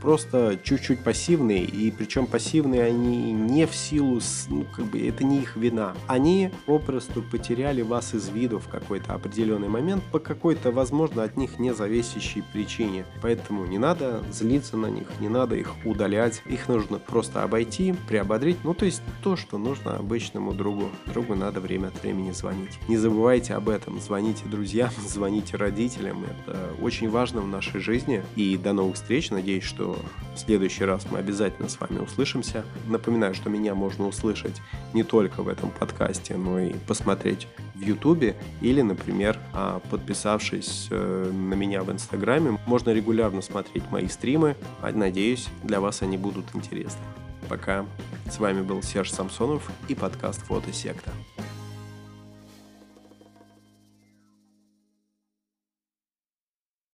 просто 0.02 0.60
чуть-чуть 0.64 1.04
пассивные, 1.04 1.64
и 1.64 1.92
причем 1.92 2.28
пассивные 2.28 2.84
они 2.84 3.32
не 3.32 3.66
в 3.66 3.76
силу, 3.76 4.20
ну, 4.50 4.66
как 4.76 4.86
бы 4.86 5.00
это 5.00 5.24
не 5.24 5.40
их 5.40 5.56
вина. 5.56 5.94
Они 6.08 6.52
попросту 6.66 7.22
потеряли 7.22 7.82
вас 7.82 8.14
из 8.14 8.30
виду 8.30 8.60
в 8.60 8.68
какой-то 8.68 9.14
определенный 9.14 9.68
момент 9.68 10.04
по 10.12 10.20
какой-то, 10.20 10.72
возможно, 10.72 11.24
от 11.24 11.38
них 11.38 11.60
не 11.60 11.74
зависящей 11.74 12.44
причине. 12.54 13.06
Поэтому 13.22 13.66
не 13.66 13.78
надо 13.78 14.24
злиться 14.32 14.78
на 14.78 14.88
них, 14.88 15.08
не 15.20 15.30
надо 15.30 15.56
их 15.56 15.74
удалять, 15.86 16.42
их 16.46 16.68
нужно 16.68 17.00
просто 17.00 17.44
обойти, 17.44 17.96
приободрить, 18.08 18.58
ну 18.64 18.74
то 18.74 18.86
есть 18.86 19.02
то, 19.24 19.36
что 19.36 19.58
нужно 19.58 19.96
обычному 19.98 20.54
другу. 20.54 20.90
Другу 21.06 21.36
надо 21.36 21.60
время 21.60 21.88
от 21.88 22.02
времени 22.02 22.32
звонить. 22.32 22.80
Не 22.88 22.98
забывайте 22.98 23.54
об 23.54 23.70
этом, 23.70 24.00
звоните 24.00 24.46
друзьям, 24.46 24.92
звоните 25.08 25.58
родителям, 25.58 26.24
это 26.24 26.70
очень 26.82 27.10
важно 27.10 27.42
в 27.42 27.48
нашей 27.48 27.80
жизни. 27.80 28.24
И 28.36 28.58
до 28.58 28.74
новых 28.74 28.96
встреч, 28.96 29.32
надеюсь, 29.32 29.64
что 29.64 29.87
в 29.94 30.38
следующий 30.38 30.86
раз 30.86 31.06
мы 31.10 31.20
обязательно 31.20 31.70
с 31.70 31.80
вами 31.80 32.00
услышимся. 32.00 32.64
Напоминаю, 32.88 33.34
что 33.34 33.50
меня 33.50 33.76
можно 33.76 34.08
услышать 34.08 34.62
не 34.94 35.04
только 35.04 35.44
в 35.44 35.48
этом 35.48 35.72
подкасте, 35.72 36.36
но 36.36 36.60
и 36.60 36.74
посмотреть 36.88 37.48
в 37.76 37.82
Ютубе 37.82 38.36
или, 38.62 38.82
например, 38.82 39.40
а, 39.54 39.80
подписавшись 39.92 40.88
э, 40.90 41.32
на 41.32 41.54
меня 41.54 41.84
в 41.84 41.92
Инстаграме. 41.92 42.60
Можно 42.66 42.92
регулярно 42.92 43.42
смотреть 43.42 43.84
мои 43.92 44.08
стримы. 44.08 44.56
Надеюсь, 44.82 45.48
для 45.64 45.80
вас 45.80 46.02
они 46.02 46.18
будут 46.18 46.46
интересны. 46.54 47.02
Пока. 47.50 47.86
С 48.30 48.40
вами 48.40 48.62
был 48.62 48.82
Серж 48.84 49.12
Самсонов 49.12 49.70
и 49.88 49.96
подкаст 49.96 50.42
Фотосекта. 50.48 51.12